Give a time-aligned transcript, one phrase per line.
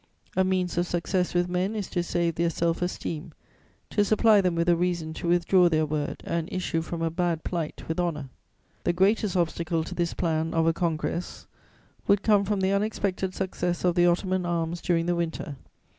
[0.35, 3.33] A means of success with men is to save their self esteem,
[3.91, 7.43] to supply them with a reason to withdraw their word and issue from a bad
[7.43, 8.21] plight with honour.
[8.21, 11.45] [Sidenote: And reflections.] "The greatest obstacle to this plan of a congress
[12.07, 15.55] would come from the unexpected success of the Ottoman arms during the winter.